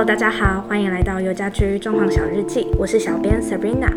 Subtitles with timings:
[0.00, 3.92] Hello，大家好，欢迎来到优家居装潢小日记，我是小编 Sabrina，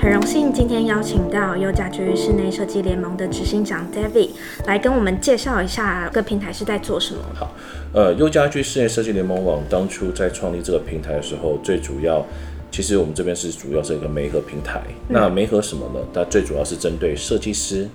[0.00, 4.28] 很荣幸今天邀请到优家居室内设计联盟的执行长 David
[4.66, 7.22] 来跟我们介绍一下各平台是在做什么。
[7.34, 7.52] 好，
[7.92, 12.24] 呃，优家居室内设计联盟网当初在创立这个平台的时候，最主要，
[12.70, 14.80] 其实我们这边是主要是一个媒合平台。
[15.08, 15.98] 那媒合什么呢？
[16.14, 17.88] 它最主要是针对设计师、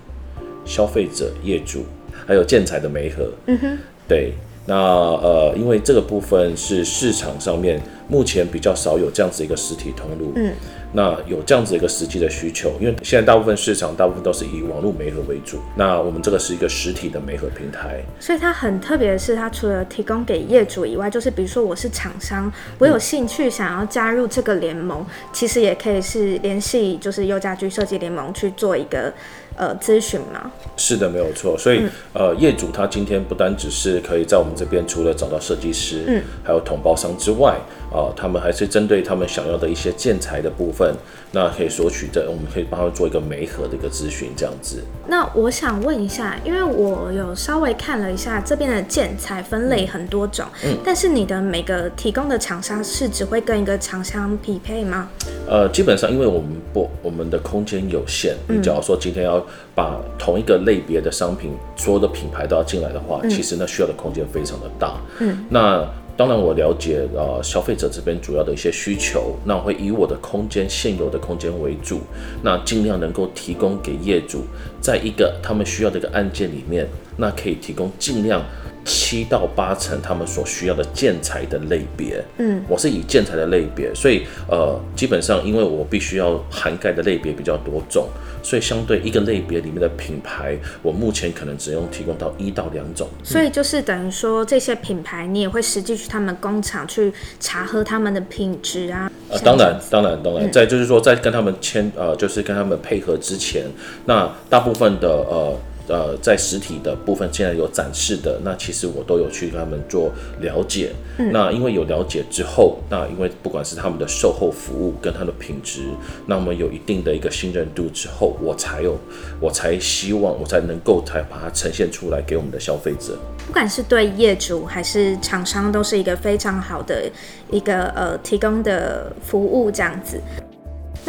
[0.66, 1.86] 消费者、业主，
[2.26, 3.32] 还有建材的媒合。
[3.46, 4.34] 嗯哼，对。
[4.66, 10.52] 那呃，因为这个部分是市场上面目前比较少有这样子一个实体通路，嗯，
[10.92, 29.12] 那有这样子一个实际的需求，因为现在大部分市场大部分都是以网络媒合为主，那我们这个是一个实体的媒合平台，所以它很特别的是，它除了提供给业主以外，就是比如说我是厂商，我有兴趣想要加入这个联盟，其实也可以是联系就是优家居设计联盟去做一个。
[29.56, 30.50] 呃，咨询吗？
[30.76, 31.56] 是的，没有错。
[31.56, 31.80] 所以，
[32.12, 37.56] 呃，业主他今天不单只是可以在我们这边，除了找到设计师，嗯，还有统包商之外，
[37.94, 40.92] 啊，他们还是针对他们想要的一些建材的部分，
[41.30, 44.82] 那可以索取的，我们可以帮他们做一个媒合的一个咨询，这样子。
[45.06, 55.08] 那我想问一下，因为我有稍微看了一下这边的建材分类很多种，嗯，但是你的每个提供的厂商是只会跟一个厂商匹配吗？
[55.46, 59.40] 呃，基本上因为我们不，我们的空间有限，你假如说今天要
[59.72, 64.96] 把同一个类别的商品，所有的品牌都要进来的话，其实那需要的空间非常的大。
[65.20, 72.00] 嗯，那当然我了解呃消费者这边主要的一些需求，那会以我的空间现有的空间为主，
[72.42, 74.44] 那尽量能够提供给业主，
[74.80, 78.42] 在一个他们需要的一个案件里面，那可以提供尽量。
[78.84, 88.06] 七到八成他们所需要的建材的类别，嗯，我是以建材的类别，所以呃，基本上因为我必须要涵盖的类别比较多种，
[88.42, 93.08] 所以相对一个类别里面的品牌，我目前可能只用提供到一到两种。
[93.22, 99.10] 所以就是等于说这些品牌，你也会实际去他们工厂去查核他们的品质啊。
[99.30, 103.64] 呃，当然，当然，当然，在就是说在跟他们签呃，就是跟他们配合之前，
[104.04, 105.58] 那大部分的呃。
[105.86, 110.92] 呃，在实体的部分现在有展示的，那其实我都有去跟他们做了解。
[111.30, 115.82] 那因为有了解之后，那因为不管是他们的售后服务跟他的品质，
[116.26, 118.96] 那我们有一定的一个信任度之后，我才有，
[119.40, 123.18] 我才希望我才能够才把它呈现出来给我们的消费者。
[123.46, 127.04] 不管是对业主还是厂商，都是一个非常好的
[127.50, 130.18] 一个呃提供的服务这样子。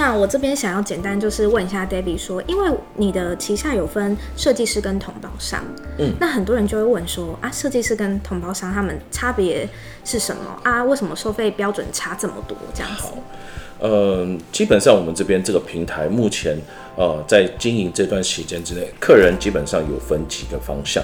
[0.05, 5.63] 那我这边想要简单就是问一下 Debbie 说，因为你的旗下有分设计师跟同包商，
[5.97, 9.67] 嗯，那很多人就会问说啊，设计师跟同包商他们差别
[10.03, 10.83] 是什么啊？
[10.83, 12.55] 为什么收费标准差这么多？
[12.71, 13.01] 这样子？
[13.01, 13.17] 好，
[13.79, 16.55] 嗯，基本上我们这边这个平台目前
[16.95, 21.03] 呃在经营这段时间之内，客人基本上有分几个方向。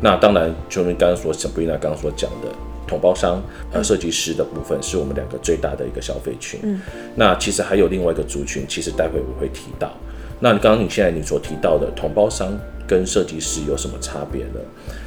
[0.00, 2.48] 那当然，就如刚刚所 Sabrina 刚刚所讲的。
[2.90, 3.40] 统包商、
[3.72, 6.58] 呃，设计师的部分是我们两个最大的一个消费群。
[6.64, 6.80] 嗯，
[7.14, 9.92] 那其实还有另外一个族群，其实待会我会提到。
[10.40, 12.58] 那你刚刚你现在你所提到的同胞商
[12.88, 14.60] 跟设计师有什么差别呢？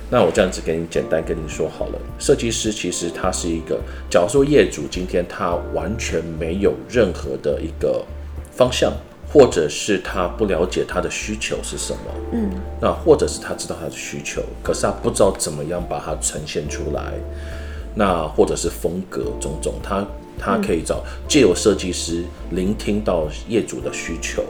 [0.09, 1.99] 那我这样子给你简单跟你说好了。
[2.19, 3.79] 设计师其实他是一个，
[4.09, 8.05] 假如说业主今天他完全没有任何的一个
[8.51, 8.93] 方向，
[9.27, 11.99] 或者是他不了解他的需求是什么，
[12.33, 17.13] 嗯，那或者是他知道他的需求，可是他不知道怎么样把它呈现出来。
[17.95, 20.05] 那或者是风格种种，他
[20.37, 24.43] 他可以找借由设计师聆听到业主的需求，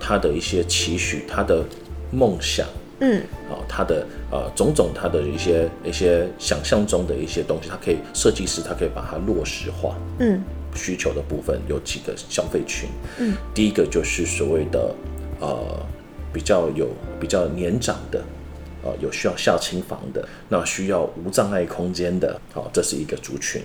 [0.00, 1.62] 他的一些期许，他的
[2.10, 2.66] 梦想，
[3.00, 10.42] 嗯，啊，他的呃种种他的一些一些想象中的一些东西，他可以设计师他可以把它落实化，嗯，
[10.74, 12.88] 需求的部分有几个消费群，
[13.18, 14.94] 嗯，第一个就是所谓的
[15.40, 15.86] 呃
[16.32, 16.88] 比较有
[17.20, 18.24] 比较年长的。
[18.84, 23.62] 呃，有需要下清房的，那需要无障碍空间的，好，这是一个族群。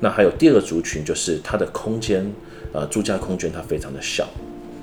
[0.00, 2.30] 那还有第二个族群，就是它的空间，
[2.72, 4.28] 呃，住家空间它非常的小。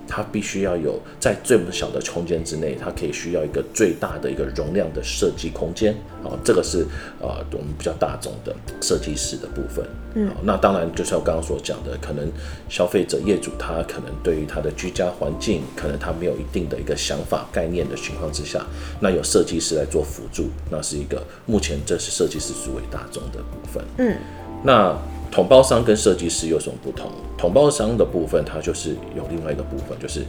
[0.07, 5.93] 它必须要有在最小的空间之内，它可以需要一个最大的一个容量的设计空间
[6.23, 6.85] 啊，这个是
[7.19, 9.85] 呃我们比较大众的设计师的部分。
[10.15, 12.31] 嗯，那当然就像我刚刚所讲的，可能
[12.69, 18.63] 消费者业主他可能对于他的居家环境，可能他没有一定的一个想法概念的情况之下，
[18.99, 23.83] 那有设计师来做辅助，那是一个目前这是设计师最为大众的部分。
[23.97, 24.17] 嗯，
[24.63, 24.95] 那。
[25.33, 27.11] 统包商跟设计师有什么不同？
[27.35, 30.23] 统包商的部分，它就是有另外一个部分，就是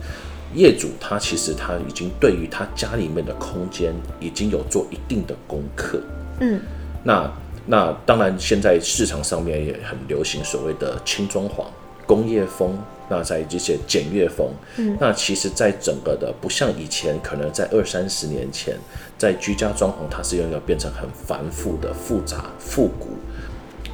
[0.55, 6.01] 业主他其实他已经对于他家里面的空间已经有做一定的功课。
[6.41, 6.59] 嗯，
[7.03, 7.31] 那
[7.67, 11.67] 那当然，现在市场上面也很流行所谓的轻装潢、
[12.07, 12.79] 工业风，
[13.11, 14.49] 那在这些简约风。
[14.79, 18.75] 嗯，那其实，在整个的不像以前，可能在二三十年前，
[19.19, 23.09] 在居家装潢，它是用要变成很繁复的、复杂、复古。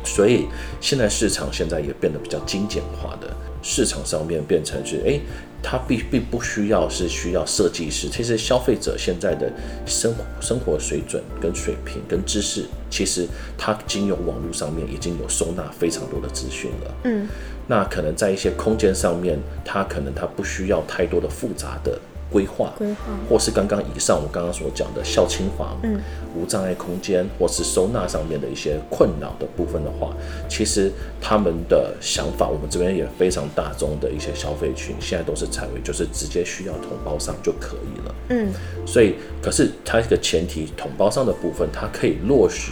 [0.04, 0.46] 所以
[0.80, 5.20] 现在市场现在也变得比较精简化的，市场上面变成是诶，
[5.62, 9.52] 它并并不需要是需要设计师，其实消费者现在的
[9.86, 13.26] 生活生活水准跟水平跟知识，其实
[13.58, 16.94] 它经由网络上面已经有收纳非常多的资讯了。
[17.04, 17.28] 嗯，
[17.66, 21.98] 那可能在一些空间上面，它可能它不需要太多的复杂的
[22.30, 22.96] 规划，规划
[23.28, 26.00] 或是刚刚以上我刚刚所讲的校清房、嗯
[26.32, 30.14] 无障碍空间，或是收纳上面的一些困扰的部分的话，
[30.48, 38.14] 其实他们的想法，我们这边也非常大众的一些消费群，现在都是采为就是直接需要统包商就可以了。
[38.28, 38.48] 嗯
[38.86, 42.70] 所以，可是它一个前提，统包商的部分，它可以落实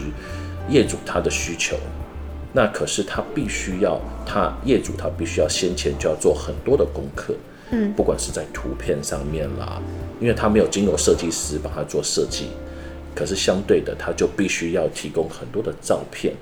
[0.69, 1.77] 业主他的需求。
[2.53, 7.35] 那可是他必须要，他业主他必须要先前就要做很多的功课，
[7.71, 9.81] 嗯，不管是在图片上面啦，
[10.21, 12.49] 因为他没有经由设计师帮他做设计，
[13.15, 16.35] 可是相对的，他就必须要提供很多的照片，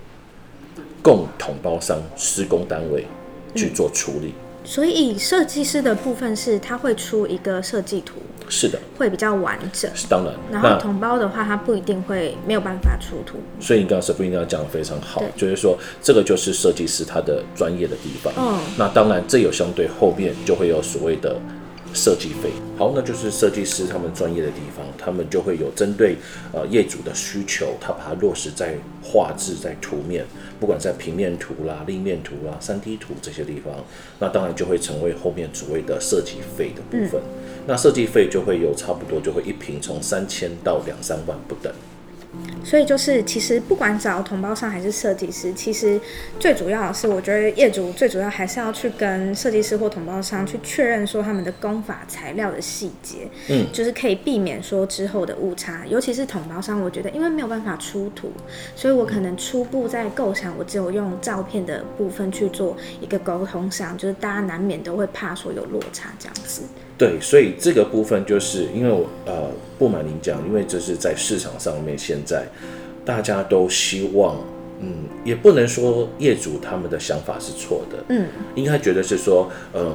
[1.03, 3.07] 供统包商施工单位
[3.55, 4.35] 去做处理。
[4.67, 8.17] 所以设计师的部分是他会出一个设计图，
[8.49, 9.89] 是的，会比较完整。
[9.95, 10.35] 是当然。
[10.51, 13.39] 然后同胞的话，他不一定会没有办法出图。
[13.61, 18.33] 所以你刚刚 Sabrina 这样讲的非常好，就是说这个就是设计师他的专业的地方。
[18.37, 21.37] 嗯那当然这有相对后面就会有所谓的
[21.95, 22.51] 设计费。
[22.79, 26.17] 好，那就是设计师他们专业的地方，他们就会有针对
[26.53, 30.25] 呃业主的需求，他把它落实在画质、在图面，
[30.61, 33.73] 不管在平面图啦、立面图啦、三 D 图这些地方，
[34.19, 37.21] 那当然就会成为后面所谓的设计费的部分。
[37.67, 41.73] 那设计费就会有差不多就会一平从三千到两三万不等。
[42.65, 46.01] 所以就是，其实不管找同胞商还是设计师，其实
[46.41, 55.85] 最主要的是，我觉得业主最主要还是要去跟设计师或同胞商去确认说他们的工法材料的细节，嗯，就是可以避免说之后的误差。
[55.89, 58.33] 尤其是同胞商，我觉得因为没有办法出图，
[58.75, 66.63] 所以我可能初步在构想，我只有用照片的部分去做一个沟通上，就是大家难免都会怕说有落差这样子。
[66.99, 72.47] 对，所以这个部分就是因为我呃不瞒您讲，因为这是在市场上面，现在
[73.05, 74.37] 大家都希望，
[74.81, 79.95] 嗯，也不能说业主他们的想法是错的，嗯，应该觉得是说，嗯，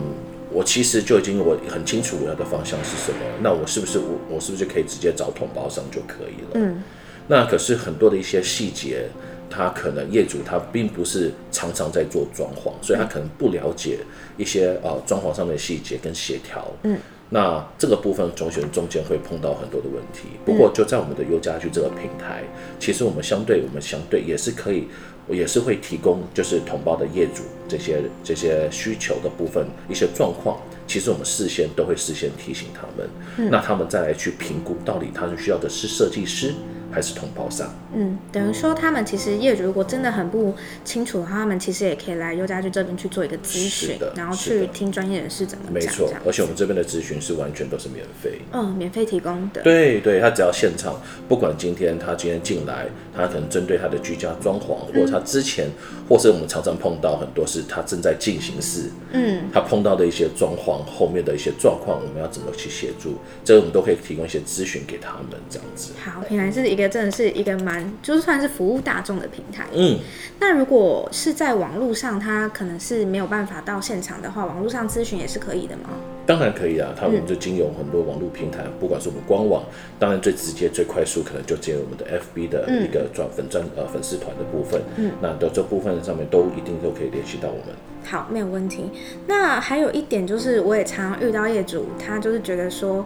[0.51, 6.49] 我其实就已经我很清楚我要的方向是什么，那我是不是我我是不是就可以直接找统包商就可以了？
[6.53, 6.83] 嗯，
[7.27, 9.07] 那可是很多的一些细节，
[9.51, 13.99] 他可能业主他并不是常常在做装潢，所以他可能不了解
[14.37, 16.65] 一些呃装潢上面的细节跟协调。
[16.83, 16.97] 嗯，
[17.29, 20.29] 那这个部分中选中间会碰到很多的问题。
[20.45, 22.43] 不过就在我们的优家居这个平台，
[22.79, 24.87] 其实我们相对我们相对也是可以。
[25.29, 36.53] 也是会提供，就是同胞的业主这些这些需求的部分一些状况，其实我们事先都会事先提醒他们，那他们再来去评估到底他们需要的是设计师
[36.91, 37.73] 还是同胞上。
[37.93, 40.53] 嗯，等于说他们其实业主如果真的很不
[40.83, 48.39] 清楚的话，他们其实也可以来优家居这边去做一个咨询，然后去听专业人士怎么讲，没错，而且我们这边的咨询是完全都是免费。
[48.53, 55.67] 嗯，免费提供的，对对，他只要现场，不管今天他今天进来，他可能针对他的居家装潢，或者他之前，
[56.07, 65.93] 或是我们常常碰到很多是他正在进行式，嗯，他碰到的一些装潢后面的一些状况，我们要怎么去协助，这个我们都可以提供一些咨询给他们，这样子。
[66.03, 69.65] 好，平台是一个真的是一个蛮，就是算是服务大众的平台。
[69.73, 69.99] 嗯，
[70.39, 75.89] 那如果是在网络上，他可能是没有办法到现场的话，网络上咨询也是可以的吗？
[76.25, 79.63] 当然可以啊，他们就经由很多网络平台，不管是我们官网，
[79.99, 87.75] 当然最直接、最快速，可能就接我们的 FB 的一个专粉专呃粉丝团的部分，嗯，那的这部分上面都一定都可以联系到我们。
[88.03, 88.91] 好，没有问题。
[89.27, 93.05] 那还有一点就是，我也常常遇到业主，他就是觉得说，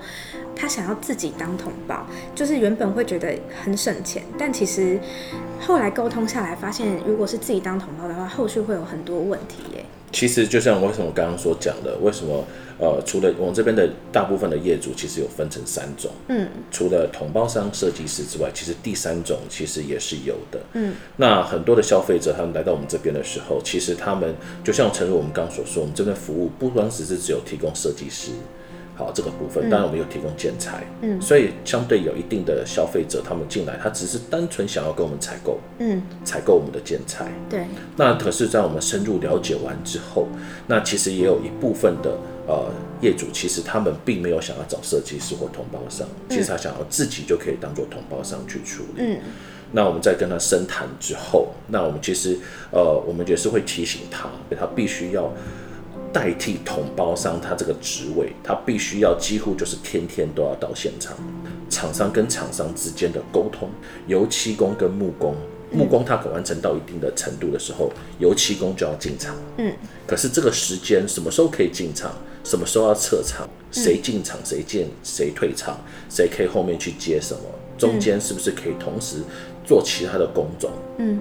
[0.55, 4.99] 他想要自己当同胞，就是原本会觉得很省钱，但其实
[5.59, 9.85] 后来沟通下来，发现如果是自己当同胞的话，后续会有很多问题耶。
[10.15, 12.41] 其实就像为什么刚刚所讲的，为什么
[12.79, 20.59] 呃，除了我们这边的大部分的业主，其实有分成三种，嗯，除了同包商、设计师之外，其实第三种其实也是有的。
[20.71, 28.31] 嗯，那很多的消费者他们来到我们这边的时候，其实他们就像诚如我们刚刚所说，我们这边服务不光只是只有提供设计师。
[28.95, 31.21] 好，这个部分当然我们有提供建材，嗯。
[31.21, 37.65] 所以相对有一定的消费者，他们进来，他只是单纯想要跟我们采购，嗯，采购我们的建材，对，
[37.97, 40.27] 那可是，在我们深入了解完之后，
[40.67, 42.71] 那其实也有一部分的呃
[43.01, 49.01] 业主，其实他们并没有想要找设计师或同包商，其实他想要自己就可以当做同包商去处理。
[49.03, 49.19] 嗯，
[49.71, 52.37] 那我们在跟他深谈之后，那我们其实
[52.71, 55.33] 呃，我们也是会提醒他，他必须要
[56.15, 61.13] 代替统包商他这个职位，他必须要几乎就是天天都要到现场，
[61.69, 63.67] 厂商跟厂商之间的沟通，
[64.07, 65.35] 油漆工跟木工。
[65.73, 69.35] 木工他可完成到一定的程度的时候，油漆工就要进场。
[69.57, 69.73] 嗯，
[70.07, 74.39] 可是这个时间什么时候可以进场，什么时候要撤场，谁进场？
[74.45, 74.87] 谁进？
[75.03, 75.77] 谁退场，
[76.09, 77.41] 谁可以后面去接什么，
[77.77, 79.17] 中间是不是可以同时
[79.65, 80.71] 做其他的工种？
[80.97, 81.19] 嗯，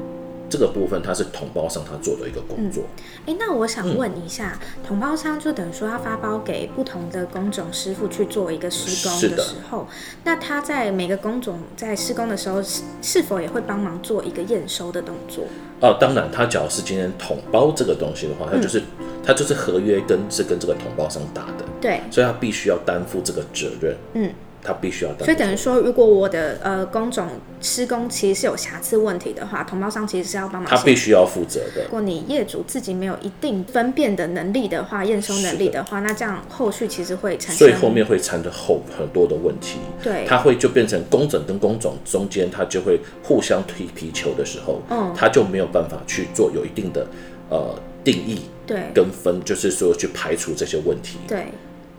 [0.55, 2.85] 这个部分它是统包商他做的一个工作。
[3.27, 4.57] 哎、那我想问一下，
[4.87, 9.89] 统包商就等于说他发包给不同的工种师傅去做一个施工的的时候，
[10.23, 15.45] 那他在每个工种在施工的时候，是是否也会帮忙做一个验收的动作？
[15.81, 18.81] 哦，当然，他只要是今天统包这个东西的话，他就是、
[19.25, 23.97] 他就是合约跟是跟这个统包商打的，对，所以他必须要担负这个责任。
[24.15, 24.31] 嗯，
[24.65, 25.25] 他必须要担负。
[25.27, 27.29] 所以等于说，如果我的呃工种
[27.61, 31.85] 施工其实是有瑕疵问题的话，同胞商其实是要帮忙他必须要负责的。
[31.85, 31.91] 如。
[31.91, 40.25] 果你业主自己没有一定分辨的能力的话，验收能力的话，那这样后续其实会产生所以后面会产生后很多的问题，对。
[40.27, 45.13] 它会就变成工种跟工种中间，它就会互相踢皮球的时候，嗯。
[45.15, 47.07] 它就没有办法去做有一定的
[47.51, 48.85] 呃定义对。
[48.95, 51.19] 跟分，就是说去排除这些问题。
[51.29, 51.47] 对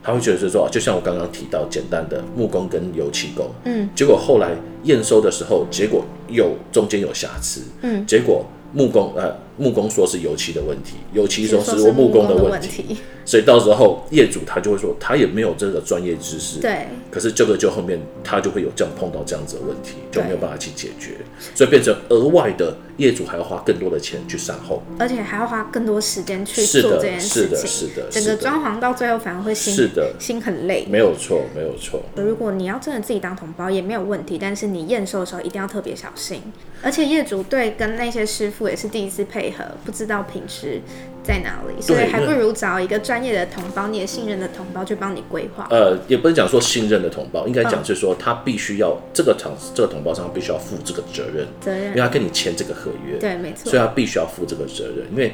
[0.06, 4.52] 他会觉得是说，就像我刚刚提到简单的木工跟油漆工，嗯，结果后来
[4.84, 16.88] 验收的时候，结果有中间有瑕疵，嗯，结果木工呃木工说是油漆的问题，油漆说说是木工的问题， 所以到时候业主他就会说他也没有这个专业知识，对。
[17.10, 21.12] 可是这个就后面他就会有这样碰到这样子的问题，就没有办法去解决，
[21.54, 28.36] 所以变成额外的业主还要花更多的钱去善后，而且还要花更多时间去做这件事情，是的整是的。
[28.36, 30.14] 个装潢到最后反而会心是的。
[30.20, 30.86] 心很累。
[30.90, 36.42] 没有错没有错，如果你要真的自己当同胞也没有问题，但是你验收的时候一定要特别小心。
[36.84, 40.82] 而且业主对跟那些师傅也是第一次配合，不知道品质
[41.24, 45.68] 在哪里，所以还不如找一个专业的同胞，你也信任的同胞去帮你规划。
[45.72, 55.34] 呃，也不是讲说信任的同胞，应该讲嗯是说他必须要这个厂这个同胞商必须要负这个责任，责任因为他跟你签这个合约，对，没错所以，他必须要负这个责任，因为。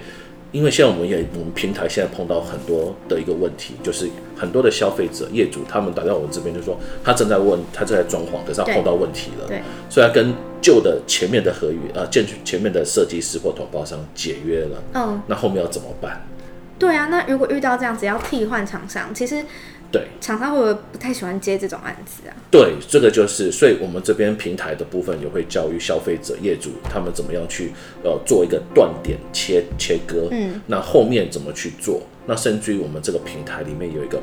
[0.52, 16.22] 因为现在我们也我们平台现在碰到很多的一个问题，就是很多的消费者业主他们打到我们这边就说他正在问他正在装潢，可是他碰到问题了，对所以他跟旧的前面的合约呃建前面的设计师或统包商解约了，嗯，那后面要怎么办？
[16.78, 17.08] 对啊。
[17.10, 19.46] 那如果遇到这样子要替换厂商，其实
[19.92, 22.34] 对，厂商会不会不太喜欢接这种案子啊？
[22.50, 27.72] 对，这个就是，所以我们这边平台的部分也会教育消费者、业主他们怎么样去
[28.04, 32.02] 呃做一个断点切切割，嗯，那后面怎么去做？
[32.26, 34.22] 那甚至于我们这个平台里面有一个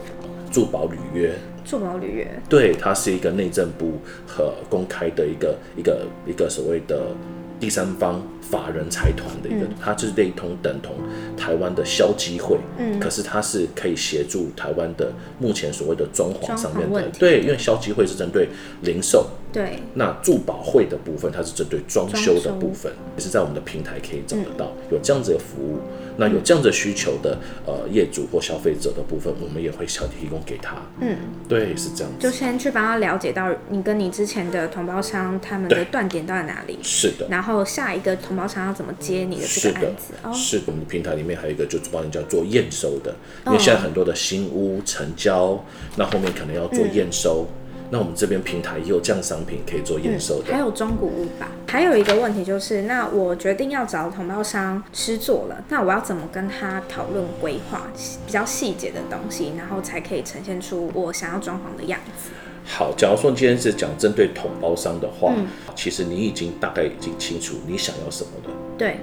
[0.51, 1.35] 住保履约，
[1.65, 7.15] 做保履约，对，它是一个内政部和公开的一个一个一个所谓的
[7.61, 10.95] 第三方法人财团的一个，它就是类同等同
[11.37, 12.99] 台湾的消基会，嗯。
[12.99, 18.49] 可是它是可以协助台湾的目前所谓的装潢上面的，对，因为消基会是针对
[18.83, 25.79] 零售，对，那住保会的部分，它是针对装修的部分，也是在我们的平台可以找得到、有这样子的服务。
[26.21, 30.75] 那有这样子需求的呃业主或消费者的部分，我们也会想提供给他。
[31.01, 31.17] 嗯，
[31.49, 32.29] 对，是这样就。
[32.39, 37.27] 先去帮他了解到你跟你之前的同胞商他们的断点到底哪里，是的。
[37.29, 40.33] 然后下一个同胞商要怎么接你的这是的个案子哦。
[40.33, 43.11] 是我们的平台里面还有一个就是帮人家做验收的，
[43.45, 45.63] 因哦为现在很多的新屋成交，
[45.97, 47.47] 那后面可能要做验收，
[47.91, 50.53] 那我们这边平台也有这样商品可以做验收的。
[50.53, 51.51] 还有中古屋吧。
[51.67, 57.87] 还有一个问题就是，那我决定要找同胞商施作了，那我要怎么跟他讨论规划
[58.27, 62.31] 比较细节的东西，然后才可以呈现出我想要装潢的样子？
[62.69, 65.47] 好，假如说今天是讲针对统包商的话，嗯。
[65.75, 68.55] 其实你已经大概已经清楚你想要什么了。
[68.77, 68.99] 对。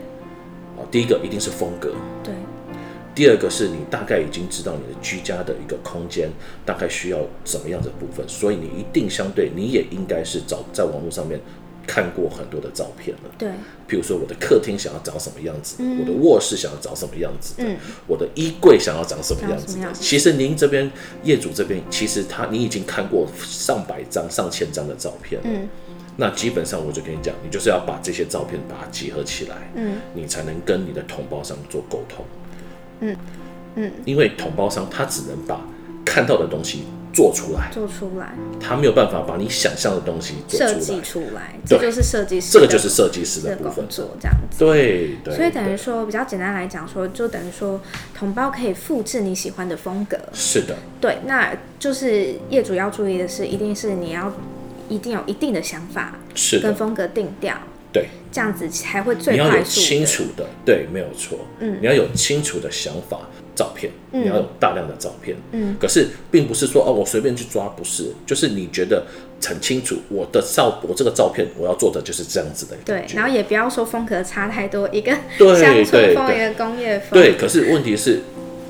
[0.77, 2.33] 啊，第一个一定是风格，对，
[3.15, 6.29] 第二个是你大概已经知道你的居家的一个空间
[6.65, 11.39] 大概需要什么样的部分，所以你一定相对你也应该是找在网络上面
[11.87, 13.29] 看过很多的照片了。
[13.37, 13.49] 对，
[13.87, 15.99] 譬如说我的客厅想要长什么样子，嗯。
[15.99, 17.77] 我的卧室想要长什么样子的，嗯。
[18.07, 19.77] 我的衣柜想要长什么样子。
[19.93, 20.91] 其实您这边
[21.23, 25.47] 业主这边，其实他你已经看过上百张、上千张的照片了。
[25.49, 25.67] 嗯。
[26.17, 29.97] 那基本上我就跟你讲，你就是要把这些照片把它集合起来，嗯。
[30.13, 32.25] 你才能跟你的同胞商做沟通。
[33.01, 33.15] 嗯。
[33.77, 35.59] 嗯，因为同胞商他只能把
[36.05, 36.85] 看到的东西
[37.15, 41.55] 做出来，做出来，他没有办法把你想象的东西设计出来。
[41.65, 43.73] 这就是设计师，这个就是设计师的工。
[43.87, 44.59] 作这样子。
[44.59, 47.79] 对对，所以等于说，比较简单来讲说，就等于说，
[48.13, 50.17] 同胞可以复制你喜欢的风格。
[50.33, 54.33] 是的，对，那就是业主要注意的是，一定是你要
[54.89, 57.55] 一定有一定的想法是，跟风格定调，
[57.93, 58.09] 对。
[58.31, 59.79] 这样子才会最你要有快速。
[59.79, 61.39] 清楚的，对，没有错。
[61.61, 63.21] 嗯你要有清楚的想法，
[63.55, 65.35] 照片，你要有大量的照片。
[65.51, 69.05] 嗯，可是并不是说哦，我随便去抓，不是，就是你觉得
[69.43, 73.05] 很清楚，我的照我这个照片我要做的就是这样子的对。
[73.15, 77.09] 然后也不要说风格差太多，一个对乡村风，一个工业风。
[77.11, 78.21] 对，可是问题是，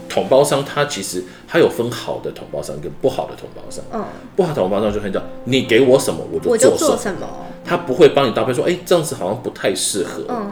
[0.07, 3.83] 统包商他其实他有分好的统包商跟不好的统包商。
[3.91, 7.27] 嗯，不好的统包商就很讲，你给我什么我就做什么，做什么。
[7.63, 10.51] 他不会帮你搭配说，哎、这样子好像不太适合，嗯，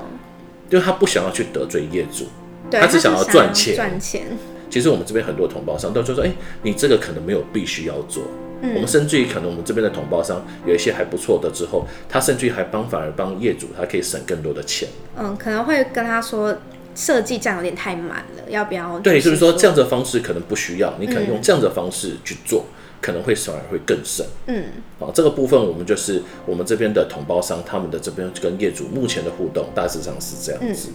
[0.71, 2.25] 因为他不想要去得罪业主。
[2.73, 4.25] 对，他只想要赚钱赚钱。
[4.69, 8.23] 其实我们这边很多同胞商都就说，哎、你这个可能没有必须要做。
[8.63, 14.87] 嗯我们甚至于可能我们这边的同胞商有一些还不错的之后，他甚至于还帮反而帮业主，他可以省更多的钱。
[15.17, 16.57] 嗯，可能会跟他说
[16.95, 18.97] 设计这样有点太满了，要不要？
[18.99, 19.81] 对，就是说这样子。
[19.81, 22.65] 的方式可能不需要，你可能用这样的方式去做，
[23.01, 24.25] 可能会反而会更省。
[24.47, 24.63] 嗯，
[24.97, 30.89] 好，这个部分我们就是我们这边的同胞商，他们的这边跟业主目前的互动大致上是这样子。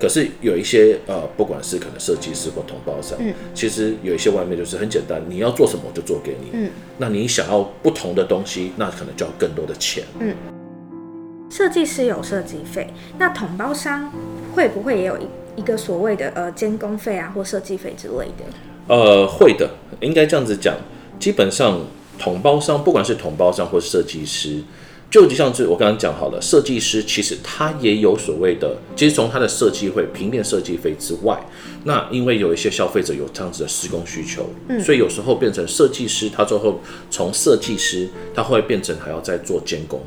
[0.00, 6.48] 可是有一些呃，不管是可能设计师或同胞商，嗯其实有一些外面就是很简单，你要做什么我就做给你。
[6.54, 10.02] 嗯，那你想要不同的东西，那可能就要更多的钱。
[10.18, 10.34] 嗯
[11.50, 12.86] 设计师有设计费，
[13.18, 14.10] 那统包商
[14.54, 18.44] 会不会也有一一个所谓的呃监工费啊或设计费之类的？
[18.86, 19.68] 呃，会的，
[20.00, 20.76] 应该这样子讲。
[21.18, 21.80] 基本上，
[22.18, 24.62] 统包商不管是统包商或设计师，
[25.10, 31.36] 就像是我刚刚讲好了，设计师其实他也有所谓的，其实从他的设计费、平面设计费之外，
[31.84, 34.48] 那因为有一些消费者有这样子的施工需求，
[34.80, 40.00] 所以有时候变成设计师，他最后从设计师他会变成还要再做监工，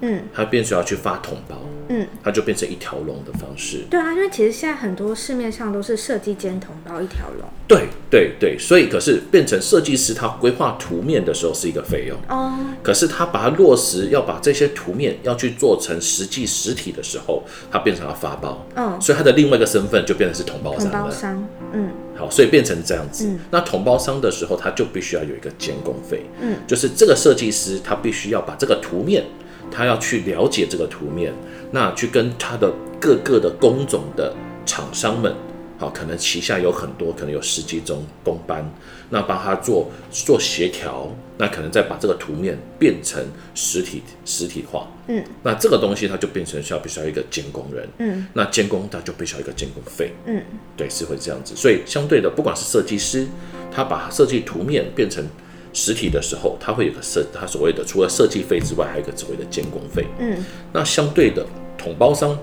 [0.00, 1.56] 嗯，他变成要去发同胞，
[1.88, 3.84] 嗯，他就变成一条龙的方式。
[3.90, 7.48] 对啊，因为其实现在很多市面上都是设计兼同胞一条龙。
[7.66, 12.16] 对对对，所以可是变成设计师他规划图面的时候是一个费用。
[12.28, 20.92] 哦，可是他把它落实，要把这些图面要去做成实际实体的时候，他变成了发包，嗯，所以他的另外一个身份就变成是同胞商了。
[20.92, 21.90] 包商，嗯。
[22.16, 23.28] 好，所以变成这样子。
[23.28, 23.38] 嗯。
[23.50, 29.24] 那同胞商的时候，他就必须要有一个监工费，嗯，就是这个设计师他必须要把这个图面，
[29.70, 31.32] 他要去了解这个图面，
[31.70, 34.34] 那去跟他的各个的工种的
[34.64, 35.34] 厂商们。
[35.80, 38.68] 好，可能旗下有很多，可能有十几种工班，
[39.10, 50.42] 那帮他做做协调，那可能再把这个图面变成实体实体化，嗯，那这个东西它就变成需要必须要一个监工人，嗯，那监工他就必须要一个监工费，嗯，
[50.76, 51.54] 对，是会这样子。
[51.54, 53.28] 所以相对的，不管是设计师，
[53.70, 55.24] 他把设计图面变成
[55.78, 60.04] 实体的时候，它会有个设，它所谓的除了设计费之外，还有一个所谓的监工费。
[60.18, 62.36] 嗯，那相对的，统包商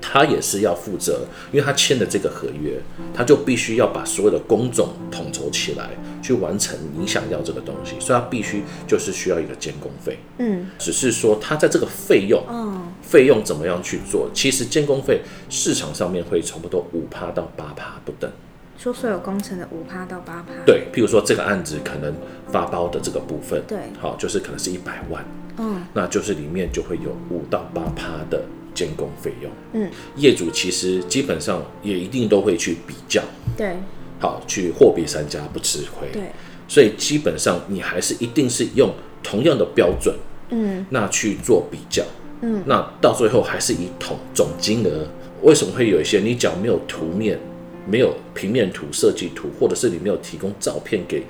[0.00, 1.20] 他也是要负责，
[1.52, 2.80] 因为他签的这个合约，
[3.14, 5.90] 他就必须要把所有的工种统筹起来，
[6.22, 10.18] 去完成你想要这个东西，所以他必须就是需要一个监工费。
[10.38, 14.28] 嗯，只是说他在这个费用哦，费用怎么样去做？
[14.32, 18.30] 其实监工费市场上面会差不多五趴到八趴不等。
[18.78, 22.12] 说所有工程的五趴到八趴，对，譬如说这个案子可能
[22.50, 23.78] 发包的这个部分，对。
[24.00, 25.24] 好，就是可能是一百万，
[25.58, 25.84] 嗯。
[25.94, 28.42] 那就是里面就会有五到八趴的
[28.74, 29.50] 监工费用。
[29.74, 33.22] 嗯，业主其实基本上也一定都会去比较，
[33.56, 33.76] 对。
[34.18, 36.08] 好，去货比三家不吃亏。
[36.12, 36.32] 对，
[36.66, 40.14] 所以基本上你还是一定是用同样的标准，
[40.50, 40.84] 嗯。
[40.90, 42.02] 那去做比较，
[42.40, 45.06] 嗯，那到最后还是以统总金额。
[45.42, 47.36] 为什么会有一些你讲没有图面、
[47.86, 51.22] 没有平面图、设计图，或者是你没有提供照片给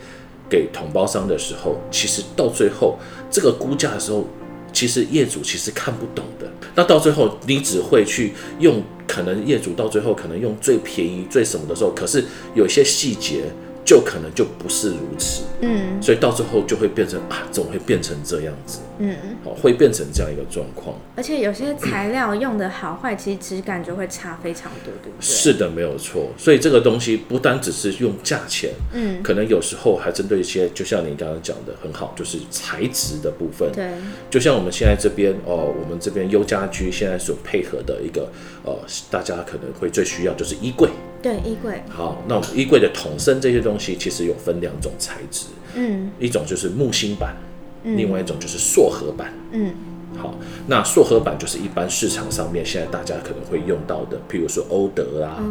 [0.48, 2.98] 给同胞商的时候，其实到最后
[3.30, 4.26] 这个估价的时候，
[4.72, 6.50] 其实业主其实看不懂的。
[6.74, 13.44] 那到最后你只会去用，可能业主到最后可能用最便宜、最什么的时候，可是有些细节
[13.84, 15.42] 就可能就不是如此。
[15.60, 18.80] 嗯所以到最后就会变成啊，怎么会变成这样子？
[18.98, 20.96] 嗯，好，会变成这样一个状况。
[21.14, 25.22] 而且有些材料用的好坏，其实质感就会差非常多，对不对？
[25.24, 26.30] 是的，没有错。
[26.36, 33.70] 所以这个东西不单只是用价钱，嗯，可能有时候还针对一些，就像你刚刚讲的很好，就是材质的部分。
[33.72, 33.92] 对，
[34.28, 38.28] 就像我们现在这边哦，我们这边优家居现在所配合的一个
[38.64, 38.76] 呃，
[39.08, 40.88] 大家可能会最需要就是衣柜。
[41.22, 47.36] 对衣柜，好，那我们衣柜的桶身这些东西其实有分两种材质，嗯一种就是木芯板，
[47.84, 49.32] 另外一种就是塑合板。
[49.52, 49.72] 嗯
[50.18, 50.34] 好，
[50.66, 55.42] 那塑合板就是一般市场上面现在大家可能会用到的，譬如说欧德啦、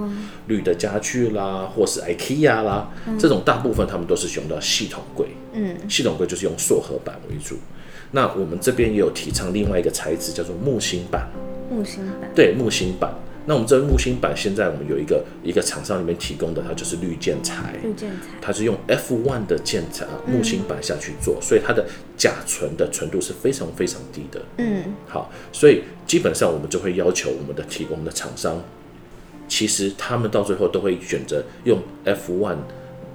[0.48, 5.30] 绿的家具啦，或是 IKEA 啦，这种大部分他们都是用到系统柜。
[5.54, 7.56] 嗯系统柜就是用塑合板为主。
[8.12, 11.28] 那我们这边也有提倡另外一个材质叫做木芯板，
[11.72, 13.12] 木芯板，对，木芯板。
[13.46, 17.76] 那我们这木芯板现在我们有一个一个厂商里面提供的，它就是绿建材。
[17.82, 24.42] 绿建材，它是用 F1 的建材啊木芯板下去做，所以它的甲醇的纯度是非常非常低的。
[24.58, 28.62] 嗯好，所以基本上我们就会要求我们的提供的厂商，
[29.48, 32.58] 其实他们到最后都会选择用 F one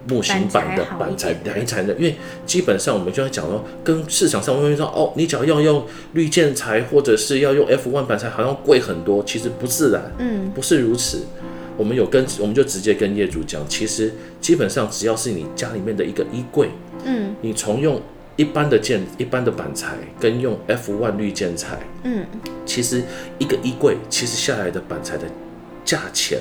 [0.08, 2.14] 木型板的板材来材的，因为
[2.46, 11.24] 基本上我们就在讲到，跟市场上会说哦，你只要要用绿建材或者是要用 F one 板材，好像贵很多，其实不自然，嗯，不是如此。
[11.76, 16.70] 我们有跟，我们就直接跟业主讲，其实基本上只要是你家里面的一个衣柜，
[17.04, 18.00] 嗯，你从用
[18.36, 22.24] 一般的建一般的板材跟用 F one 绿建材，嗯，
[22.64, 23.02] 其实
[23.38, 25.24] 一个衣柜其实下来的板材的
[25.84, 26.38] 价钱。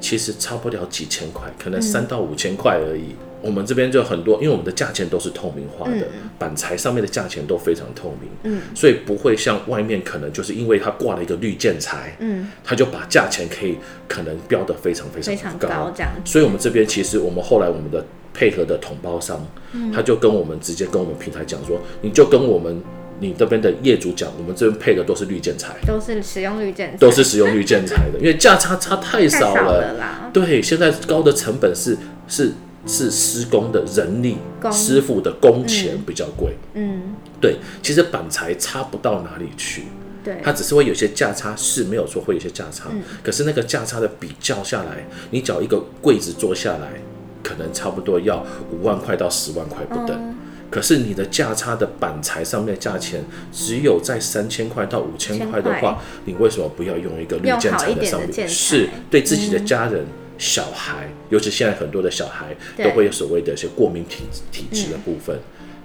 [0.00, 3.14] 其实差不了几千块，可能三到五千块而已。
[3.42, 13.76] 我们这边就很多，因为我们的价钱都是透明化的，板材上面的价钱都非常透明，嗯，所以不会像外面可能就是因为它挂了一个绿建材，嗯，它就把价钱可以
[14.08, 16.10] 可能标的非常非常非常高这样。
[16.24, 18.04] 所以我们这边其实我们后来我们的
[18.34, 19.46] 配合的统包商，
[19.94, 22.82] 他就跟我们直接跟我们平台讲说，你就跟我们。
[23.18, 29.94] 你这边的业主讲，我们这边配的都是绿建材，都是使用绿建材，都是使用绿建材的， 因为价差差太少了。
[29.94, 30.30] 啦。
[30.32, 31.96] 对，现在高的成本是
[32.28, 32.52] 是
[32.86, 34.36] 是施工的人力
[34.70, 36.56] 师傅的工钱比较贵。
[36.74, 39.84] 嗯，对，其实板材差不到哪里去，
[40.22, 42.90] 对，它只是会有些价差，是没有说会有些价差，
[43.22, 47.00] 可是那个价差的比较下来，你找一个柜子做下来，
[47.42, 50.34] 可能差不多要五万块到十万块不等。
[50.76, 58.46] 可是你的价差的板材上面的价钱只有在三千块到五千块的话，你为什么不要用一个绿建材的上面？
[58.46, 60.04] 是对自己的家人、
[60.36, 65.40] 小孩，尤其现在很多的小孩都会有所谓的一些过敏体体质的部分。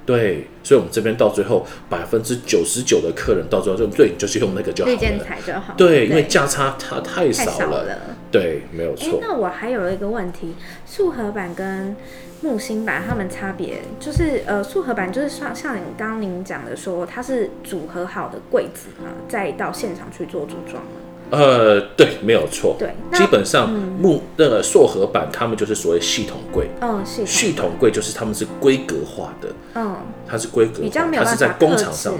[0.05, 4.93] 对，所以我们这边到最后百分之九十九的客人到最后就对，就是用那个就好了。
[4.93, 5.73] 绿建材就好。
[5.77, 7.97] 对，因为价差它太少了。
[8.29, 9.19] 对，没有错。
[9.21, 11.95] 那我还有一个问题，塑合板跟
[12.41, 20.89] 木星板它们差别就是，呃，塑合板就是像像你刚刚您讲的说，它是组合好的柜子嘛，再到现场去做组装嘛。
[21.29, 22.75] 呃，对，没有错。
[22.77, 26.67] 对，基本上木那个塑合板，他们就是所谓系统柜。
[26.81, 29.47] 嗯，系系统柜就是他们是规格化的。
[29.75, 29.95] 嗯，
[30.27, 32.13] 它是规格，它是在工厂上。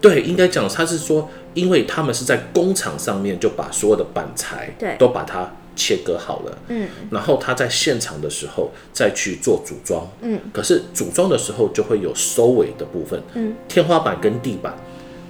[0.00, 6.58] 对，应该讲它是说，因为他们是在工厂上面就把所有的板材对都把它切割好了。
[6.68, 10.10] 嗯，然后他在现场的时候再去做组装。
[10.22, 13.22] 嗯，可是组装的时候就会有收尾的部分。
[13.34, 14.74] 嗯，天花板跟地板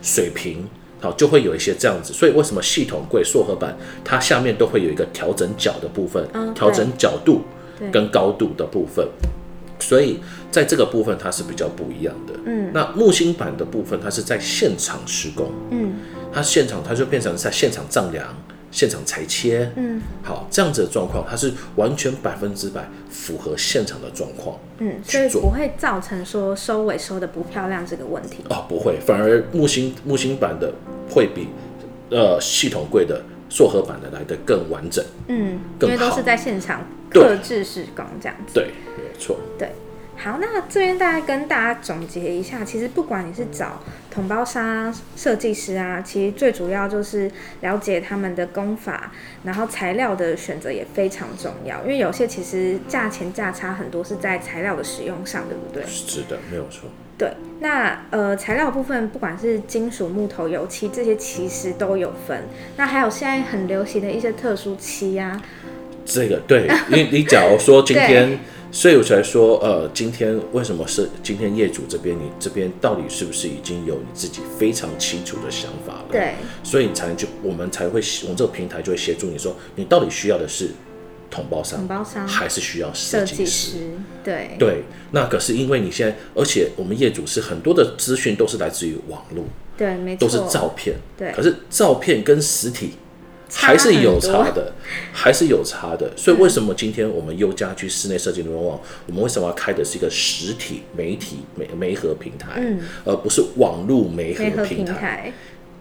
[0.01, 0.65] 水平。
[0.99, 7.43] 好，就会有一些这样子，所以为什么系统柜塑合板它下面都会有一个调整角的部分，调整角度
[7.93, 9.07] 跟高度的部分，
[9.79, 10.19] 所以
[10.51, 12.33] 在这个部分它是比较不一样的。
[12.47, 15.97] 嗯，那木芯板的部分它是在现场施工，嗯，
[16.33, 18.27] 它现场它就变成在现场丈量。
[18.77, 28.45] 现场裁切，嗯，好，这样子的状况，它是完全百分之百符合现场的状况，嗯，所以不会造成说收尾收的不漂亮这个问题。
[28.51, 30.71] 哦，不会，反而木芯木芯版的
[31.09, 31.49] 会比
[32.11, 38.65] 呃系统柜的塑合版的来的更完整，嗯，因为都是在现场特制施工这样子，对，
[38.99, 39.73] 没错，对。
[40.19, 49.13] 好，那这边大概跟大家总结一下，其实不管你是找同胞商、设计师啊，其实最主要就是了解他们的工法，
[49.45, 55.85] 然后材料的选择也非常重要，因为有些其实价钱价差很多是在材料的使用上，对不对？
[55.87, 56.89] 是的，没有错。
[57.19, 62.45] 对，那呃材料部分，不管是金属、木头、油漆这些，其实都有分。
[62.77, 65.41] 那还有现在很流行的一些特殊漆啊，
[66.05, 68.37] 这个对，因为你假如说今天。
[68.77, 76.05] 所以我才说，呃，今天为什么是今天业主这边，你这边到底是不是已经有你自己非常清楚的想法了？
[76.13, 76.35] 对。
[76.63, 80.73] 所以你才能就我们才会，我们这个平台就会协助你说，你到底需要的是
[81.31, 83.79] 统包商，统包商还是需要设计师？
[84.23, 84.51] 对。
[84.59, 84.85] 对。
[85.11, 89.43] 那可是因为你现在，而且我们业主是很多的资讯都是来自于网络，
[89.79, 90.95] 对，没错，都是照片。
[91.17, 91.33] 对。
[91.33, 92.91] 可是照片跟实体。
[93.59, 94.73] 还是有差的，
[95.13, 96.13] 还是有差的。
[96.15, 105.33] 所以为什么今天我们优家居室内设计联网，我们为什么要开的是一个实体媒体媒媒合平台，嗯，而不是网络媒合平台？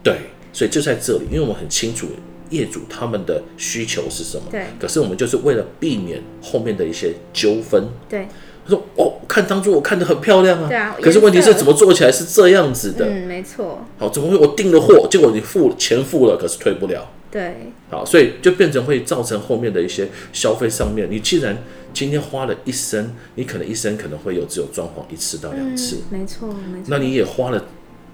[0.01, 0.15] 对，
[0.53, 2.07] 所以就在这里，因为我们很清楚
[2.49, 4.43] 业主他们的需求是什么。
[4.49, 4.65] 对。
[4.79, 7.89] 可是我们就是为了避免后面的一些纠纷。
[8.07, 8.27] 对。
[8.67, 10.95] 他说：“哦，看当初我看的很漂亮啊，对啊。
[10.99, 13.05] 可是问题是怎么做起来是这样子的？
[13.05, 13.85] 嗯，没错。
[13.99, 17.53] 好，怎么会我订了货，结果你付钱付了，可是退不了？”对，
[17.89, 21.05] 好，所以就变成会造成后面的一些消费上面。
[21.11, 21.61] 你既然
[21.93, 26.85] 今天花了一生，你可能一生可能会有只有装潢一次到两次，没错，没错。
[26.87, 27.65] 那你也花了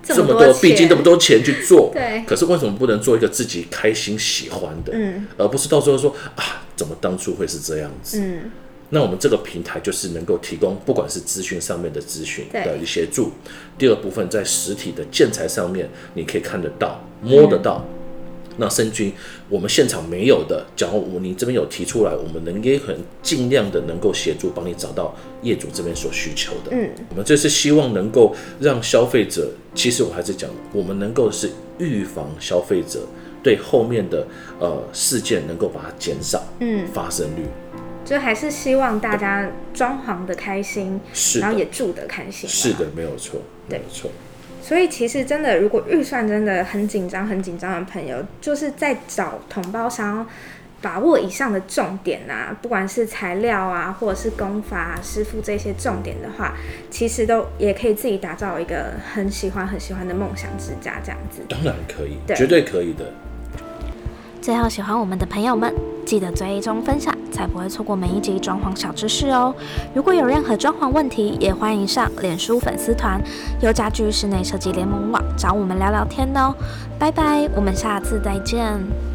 [0.01, 2.23] 这么多，毕竟这么多钱去做，对。
[2.25, 4.91] 可是为什么不能做一个自己开心喜欢的？
[4.95, 8.19] 嗯，而不是到时候说啊，怎么当初会是这样子？
[8.19, 8.49] 嗯，
[8.89, 13.34] 那我们这个平台就是能够提供，不管是资讯上面的资讯的一些助，
[13.77, 17.86] 第二部分在实体的建材上面，你可以看得到、摸得到。
[18.57, 19.11] 那甚至
[19.49, 26.71] 我们现场没有的，假如你这边有提出来，我们能也很尽量的能够协助帮你找到业主这边所需求的。
[26.71, 32.99] 嗯，我们这是希望能够让消费者，其实我还是讲，我们能够是预防消费者
[33.41, 34.27] 对后面的
[34.59, 37.45] 呃事件能够把它减少，嗯，发生率
[38.03, 42.49] 就还是希望大家装潢的开心，是然后也住的开心。
[42.49, 42.73] 是。
[42.73, 44.09] 的，没有错，没有错。
[44.62, 50.26] 所以其实真的，如果预算真的很紧张、很紧张的朋友，就是在找同胞想要
[50.82, 56.56] 把握以上的重点啊，不管是材料啊，或者是工法、啊、师傅这些重点的话，
[56.89, 61.41] 其实都也可以自己打造一个很喜欢、很喜欢的梦想之家这样子。
[61.50, 63.12] 当然可以，对绝对可以的。
[64.41, 65.71] 最后，喜欢我们的朋友们，
[66.06, 69.51] 记得追踪分享，才不会错过每一集装潢小知识哦。
[69.95, 73.19] 如果有任何装潢问题，也欢迎上脸书粉丝团
[73.62, 76.54] “优家居室内设计联盟网”找我们聊聊天哦。
[76.99, 79.11] 拜拜，我们下次再见。